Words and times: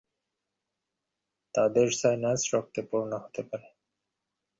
তাদের 1.55 1.87
সাইনাস 1.91 2.41
রক্তে 2.53 2.81
পূর্ণ 2.89 3.11
হতে 3.17 3.41
পারে। 3.43 3.67